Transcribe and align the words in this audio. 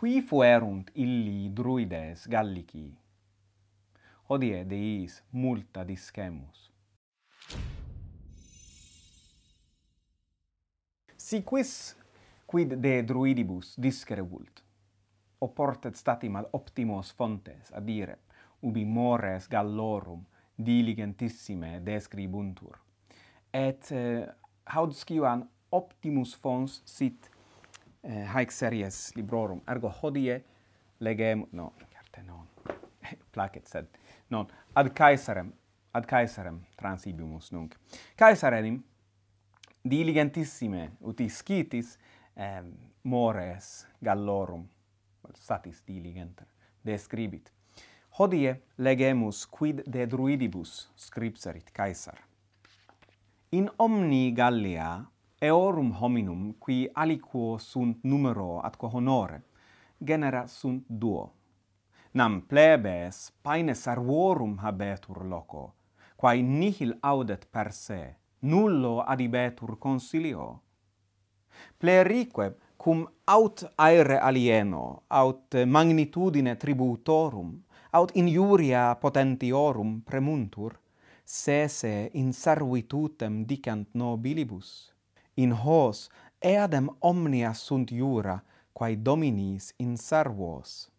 qui 0.00 0.22
fuerunt 0.22 0.90
illi 0.94 1.50
druides 1.52 2.22
gallici. 2.26 2.86
Hodie 4.32 4.62
deis 4.64 5.18
multa 5.36 5.82
discemus. 5.84 6.70
Si 11.16 11.42
quis 11.44 11.72
quid 12.48 12.72
de 12.80 12.94
druidibus 13.04 13.74
discere 13.76 14.24
vult, 14.24 14.62
oportet 15.44 16.00
statim 16.00 16.38
ad 16.40 16.48
optimos 16.56 17.10
fontes 17.12 17.68
adire, 17.76 18.16
ubi 18.60 18.86
mores 18.86 19.50
gallorum 19.52 20.22
diligentissime 20.56 21.82
describuntur. 21.84 22.80
Et 23.52 23.92
eh, 23.92 24.24
haud 24.64 24.96
scivan 24.96 25.44
optimus 25.76 26.32
fons 26.40 26.80
sit 26.88 27.28
Eh, 28.02 28.24
haec 28.24 28.50
series 28.50 29.12
librorum. 29.14 29.60
Ergo 29.68 29.90
hodie 30.00 30.44
legem 30.98 31.44
no 31.52 31.72
carte 31.92 32.22
non. 32.22 32.46
Placet 33.32 33.66
sed 33.66 33.98
non. 34.28 34.46
Ad 34.72 34.92
caesarem 34.92 35.52
ad 35.92 36.06
caesarem 36.06 36.62
transibimus 36.76 37.50
nunc. 37.50 37.76
Caesarenim 38.16 38.82
diligentissime 39.82 40.96
uti 41.00 41.28
scitis 41.28 41.98
eh, 42.34 42.62
mores 43.02 43.86
gallorum. 43.98 44.66
Satis 45.34 45.82
diligenter 45.84 46.46
describit. 46.82 47.52
Hodie 48.18 48.62
legemus 48.76 49.44
quid 49.46 49.84
de 49.86 50.06
druidibus 50.06 50.88
scripserit 50.96 51.70
caesar. 51.72 52.18
In 53.50 53.68
omni 53.76 54.32
gallia 54.32 55.04
eorum 55.42 55.92
hominum 55.92 56.54
qui 56.58 56.88
aliquo 56.92 57.58
sunt 57.58 58.02
numero 58.02 58.58
atque 58.60 58.88
honore 58.92 59.42
genera 59.96 60.46
sunt 60.46 60.84
duo. 60.86 61.32
Nam 62.12 62.40
plebes 62.46 63.32
paene 63.42 63.74
sarvorum 63.74 64.58
habetur 64.58 65.24
loco 65.24 65.62
quae 66.16 66.42
nihil 66.42 66.92
audet 67.00 67.46
per 67.50 67.72
se 67.72 68.16
nullo 68.40 69.00
adibetur 69.00 69.78
consilio. 69.78 70.60
Plerique 71.78 72.56
cum 72.76 73.08
aut 73.24 73.64
aere 73.76 74.18
alieno 74.18 75.02
aut 75.08 75.56
magnitudine 75.64 76.56
tributorum 76.56 77.56
aut 77.90 78.10
injuria 78.14 78.94
potentiorum 79.00 80.00
premuntur 80.04 80.78
sese 81.24 82.10
in 82.12 82.32
servitutem 82.32 83.44
dicant 83.46 83.88
nobilibus 83.94 84.92
in 85.34 85.52
hos 85.52 86.08
eadem 86.40 86.88
omnia 87.00 87.52
sunt 87.54 87.90
jura 87.90 88.40
quae 88.72 88.96
dominis 88.96 89.74
in 89.78 89.96
servos. 89.96 90.90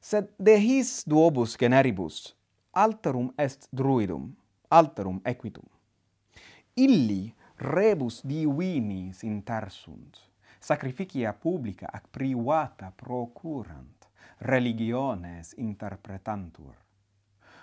Sed 0.00 0.28
de 0.38 0.58
his 0.60 1.02
duobus 1.08 1.56
generibus, 1.56 2.36
alterum 2.72 3.32
est 3.38 3.68
druidum, 3.72 4.34
alterum 4.68 5.20
equitum. 5.24 5.66
Illi 6.76 7.34
rebus 7.56 8.20
divinis 8.22 9.22
intersunt, 9.22 10.18
sacrificia 10.60 11.32
publica 11.32 11.88
ac 11.92 12.10
privata 12.10 12.92
procurant, 12.96 14.08
religiones 14.40 15.54
interpretantur. 15.56 16.74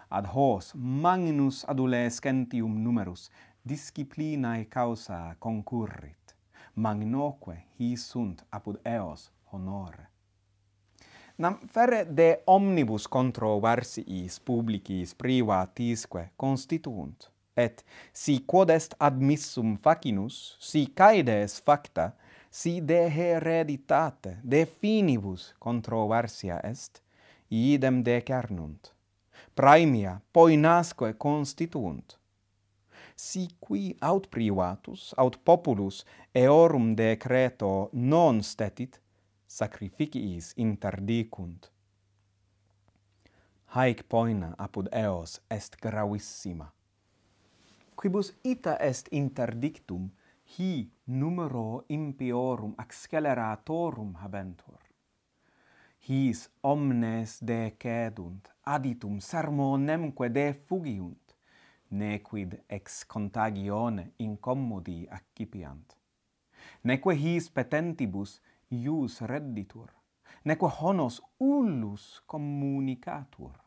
Ad 0.10 0.26
hos 0.34 0.74
magnus 0.76 1.64
adulescentium 1.70 2.82
numerus 2.84 3.30
disciplinae 3.64 4.66
causa 4.66 5.36
concurrit, 5.40 6.36
magnoque 6.76 7.58
hi 7.80 7.96
sunt 7.98 8.46
apud 8.50 8.80
eos 8.86 9.30
honore. 9.52 10.08
Nam 11.38 11.58
ferre 11.74 12.06
de 12.06 12.42
omnibus 12.46 13.08
controversiis 13.08 14.40
publicis 14.46 15.16
privatisque 15.18 16.30
constituunt, 16.38 17.32
et 17.56 17.84
si 18.14 18.44
quod 18.46 18.70
est 18.70 18.94
admissum 19.00 19.78
facinus, 19.78 20.58
si 20.60 20.86
caedes 20.94 21.60
facta, 21.66 22.12
si 22.50 22.82
de 22.82 23.08
hereditate, 23.08 24.38
de 24.44 24.66
finibus 24.66 25.54
controversia 25.60 26.60
est, 26.64 27.02
idem 27.50 28.04
decernunt. 28.04 28.94
Praemia 29.56 30.22
poinasque 30.32 31.14
constituunt, 31.18 32.21
si 33.26 33.44
qui 33.64 33.84
aut 34.12 34.30
privatus 34.38 35.12
aut 35.24 35.36
populus 35.50 36.06
eorum 36.46 36.96
decreto 36.96 37.90
non 38.14 38.42
stetit 38.54 39.02
sacrificiis 39.60 40.54
interdicunt 40.56 41.72
haec 43.72 44.04
poena 44.04 44.50
apud 44.58 44.90
eos 44.92 45.40
est 45.50 45.78
gravissima. 45.80 46.68
Quibus 47.96 48.34
ita 48.44 48.76
est 48.80 49.08
interdictum 49.12 50.10
hi 50.58 50.90
numero 51.06 51.86
impiorum 51.88 52.74
acceleratorum 52.78 54.18
habentur. 54.24 54.80
His 56.08 56.50
omnes 56.64 57.38
decedunt 57.40 58.52
aditum 58.66 59.20
sermonemque 59.22 60.28
defugiunt 60.30 61.21
nequid 61.92 62.64
ex 62.68 63.06
contagione 63.06 64.14
incommodi 64.18 65.08
accipiant. 65.10 65.98
Neque 66.84 67.14
his 67.16 67.50
petentibus 67.50 68.40
ius 68.70 69.22
redditur, 69.22 69.92
neque 70.44 70.70
honos 70.80 71.22
ullus 71.40 72.22
communicatur. 72.26 73.60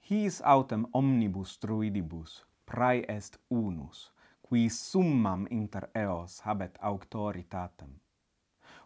His 0.00 0.40
autem 0.42 0.86
omnibus 0.92 1.58
druidibus 1.58 2.44
prae 2.66 3.04
est 3.08 3.38
unus, 3.50 4.12
qui 4.42 4.68
summam 4.70 5.46
inter 5.50 5.88
eos 5.94 6.40
habet 6.44 6.78
auctoritatem. 6.80 7.90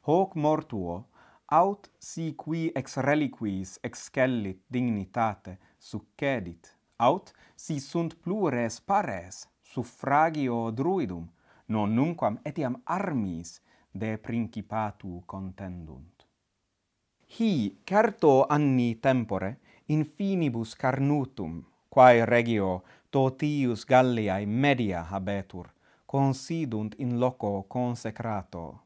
Hoc 0.07 0.35
mortuo, 0.35 1.05
aut 1.53 1.91
si 1.99 2.35
qui 2.37 2.71
ex 2.75 2.97
reliquis 2.97 3.79
excellit 3.83 4.63
dignitate, 4.69 5.59
succedit, 5.79 6.77
aut 7.01 7.33
si 7.57 7.79
sunt 7.81 8.15
plures 8.23 8.81
pares 8.81 9.49
suffragio 9.73 10.71
druidum 10.71 11.27
non 11.67 11.95
nunquam 11.95 12.39
etiam 12.45 12.77
armis 12.85 13.61
de 13.93 14.17
principatu 14.19 15.23
contendunt. 15.27 16.27
Hi 17.39 17.81
certo 17.85 18.47
anni 18.47 18.99
tempore 19.01 19.59
in 19.87 20.05
finibus 20.05 20.75
carnutum 20.75 21.65
quae 21.89 22.25
regio 22.25 22.83
totius 23.11 23.85
Galliae 23.85 24.47
media 24.47 25.03
habetur 25.11 25.71
considunt 26.07 26.95
in 26.99 27.19
loco 27.19 27.65
consecrato. 27.69 28.81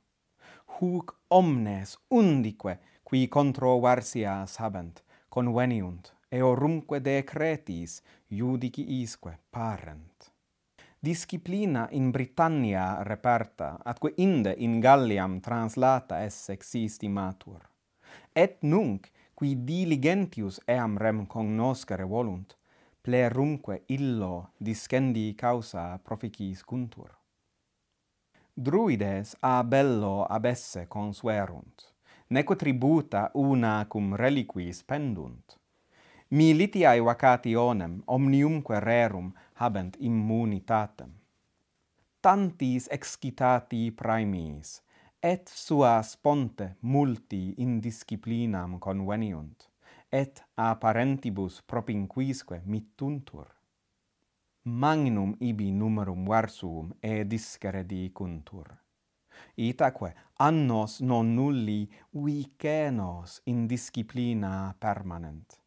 Huc 0.77 1.15
omnes 1.29 1.99
undique 2.09 2.79
qui 3.03 3.29
contro 3.29 3.79
Varsias 3.81 4.59
habent 4.59 5.03
conveniunt 5.29 6.13
eorumque 6.35 7.01
decretis 7.01 8.03
judiciisque 8.27 9.39
parent. 9.51 10.33
Disciplina 10.99 11.87
in 11.91 12.11
Britannia 12.11 13.03
reperta, 13.03 13.79
atque 13.85 14.15
inde 14.17 14.55
in 14.59 14.81
Galliam 14.81 15.41
translata 15.41 16.25
es 16.25 16.49
existimatur. 16.49 17.61
Et 18.33 18.57
nunc, 18.63 19.11
qui 19.35 19.55
diligentius 19.65 20.61
eam 20.67 20.97
rem 20.97 21.27
cognoscere 21.27 22.05
volunt, 22.05 22.57
plerumque 23.01 23.83
illo 23.87 24.51
discendi 24.57 25.35
causa 25.35 25.99
proficis 26.03 26.65
cuntur. 26.65 27.11
Druides 28.55 29.37
a 29.41 29.63
bello 29.63 30.27
consuerunt, 30.89 31.95
neque 32.29 32.57
tributa 32.57 33.31
una 33.35 33.85
cum 33.89 34.15
reliquis 34.15 34.83
pendunt, 34.83 35.59
militiae 36.35 37.01
vacationem 37.01 38.03
omniumque 38.07 38.81
rerum 38.81 39.29
habent 39.55 39.97
immunitatem. 40.01 41.13
Tantis 42.23 42.89
excitati 42.91 43.93
praemis, 43.93 44.83
et 45.23 45.47
suas 45.47 46.17
ponte 46.17 46.69
multi 46.81 47.55
in 47.59 47.79
disciplinam 47.81 48.81
conveniunt, 48.81 49.69
et 50.11 50.43
a 50.57 50.75
parentibus 50.75 51.63
propinquisque 51.63 52.61
mittuntur. 52.67 53.47
Magnum 54.65 55.37
ibi 55.41 55.71
numerum 55.71 56.27
versum 56.27 56.93
e 57.01 57.25
discere 57.25 57.87
dicuntur. 57.87 58.75
Itaque 59.57 60.15
annos 60.39 61.01
non 61.01 61.35
nulli 61.35 61.89
vicenos 62.11 63.41
in 63.45 63.69
disciplina 63.69 64.75
permanent 64.79 65.64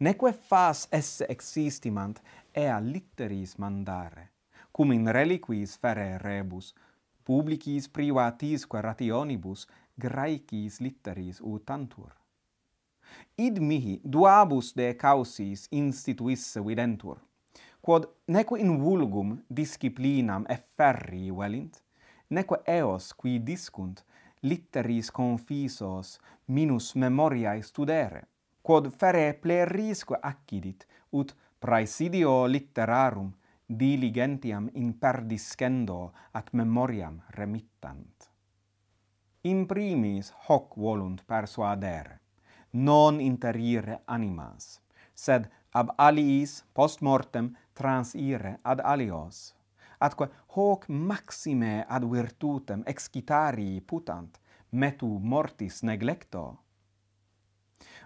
neque 0.00 0.32
fas 0.32 0.88
esse 0.90 1.26
existimant 1.28 2.22
ea 2.56 2.80
litteris 2.80 3.58
mandare, 3.60 4.30
cum 4.72 4.92
in 4.92 5.10
reliquis 5.12 5.74
fere 5.76 6.16
rebus, 6.18 6.72
publicis 7.24 7.88
privatisque 7.88 8.80
rationibus 8.80 9.66
graecis 10.00 10.80
litteris 10.80 11.42
utantur. 11.44 12.14
Id 13.36 13.60
mihi 13.60 14.00
duabus 14.04 14.72
de 14.72 14.94
causis 14.96 15.66
instituisse 15.70 16.64
videntur, 16.64 17.20
quod 17.84 18.08
neque 18.26 18.56
in 18.56 18.78
vulgum 18.80 19.36
disciplinam 19.52 20.48
efferri 20.48 21.28
velint, 21.28 21.76
neque 22.30 22.62
eos 22.64 23.12
qui 23.12 23.36
discunt 23.38 24.00
litteris 24.40 25.12
confisos 25.12 26.16
minus 26.48 26.94
memoriae 26.96 27.60
studere, 27.60 28.24
quod 28.70 28.86
fereple 28.94 29.64
risque 29.66 30.14
accidit, 30.22 30.84
ut 31.18 31.32
praesidio 31.58 32.46
litterarum 32.46 33.32
diligentiam 33.66 34.68
in 34.78 34.92
perdiscendo 34.94 36.12
ac 36.38 36.52
memoriam 36.52 37.16
remittant. 37.34 38.28
In 39.50 39.66
primis 39.66 40.30
hoc 40.46 40.78
volunt 40.78 41.24
persuadere, 41.26 42.20
non 42.86 43.18
interire 43.18 44.04
animas, 44.06 44.78
sed 45.12 45.50
ab 45.74 45.90
aliis 45.98 46.62
post 46.72 47.02
mortem 47.02 47.50
transire 47.74 48.60
ad 48.62 48.86
alios, 48.86 49.50
atque 49.98 50.30
hoc 50.54 50.86
maxime 50.86 51.82
ad 51.88 52.06
virtutem 52.06 52.86
excitari 52.86 53.80
putant, 53.82 54.38
metu 54.70 55.18
mortis 55.18 55.82
neglecto, 55.82 56.69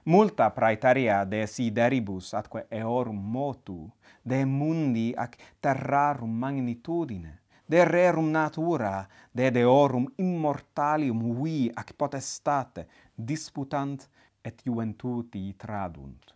Multa 0.05 0.51
praetaria 0.51 1.25
de 1.25 1.47
sideribus 1.47 2.35
atque 2.35 2.67
eorum 2.71 3.17
motu, 3.17 3.91
de 4.23 4.45
mundi 4.45 5.15
ac 5.17 5.39
terrarum 5.61 6.31
magnitudine, 6.31 7.39
de 7.67 7.85
rerum 7.85 8.29
natura, 8.31 9.09
de 9.33 9.51
deorum 9.51 10.07
immortalium 10.17 11.23
vi 11.41 11.71
ac 11.75 11.95
potestate 11.97 12.87
disputant 13.17 14.09
et 14.45 14.61
juventuti 14.67 15.55
tradunt. 15.57 16.35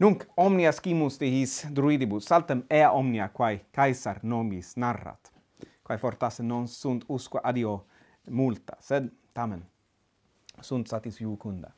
Nunc 0.00 0.24
omnia 0.36 0.72
scimus 0.72 1.18
de 1.18 1.28
his 1.30 1.66
druidibus, 1.70 2.24
saltem 2.24 2.64
ea 2.70 2.88
omnia 2.90 3.28
quae 3.28 3.60
Caesar 3.70 4.22
nomis 4.22 4.72
narrat, 4.76 5.30
quae 5.84 6.00
fortasse 6.00 6.42
non 6.42 6.66
sunt 6.66 7.04
usque 7.08 7.44
adio 7.44 7.84
multa, 8.30 8.80
sed 8.80 9.12
tamen 9.32 9.62
sunt 10.62 10.88
satis 10.88 11.20
iucunda. 11.20 11.72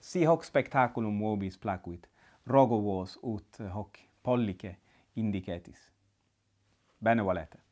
Si 0.00 0.24
hoc 0.24 0.44
spectaculum 0.44 1.20
vobis 1.20 1.56
placuit, 1.56 2.08
rogo 2.46 2.80
vos 2.80 3.18
ut 3.22 3.60
hoc 3.72 3.98
pollice 4.22 4.76
indicetis. 5.14 5.92
Bene 6.98 7.22
valete. 7.22 7.65